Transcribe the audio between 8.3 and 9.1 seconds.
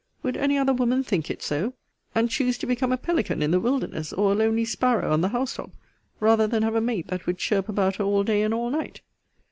and all night?